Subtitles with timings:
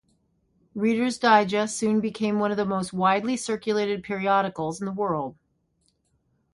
[0.73, 5.35] "Reader's Digest" soon became one of the most widely circulated periodicals in the world.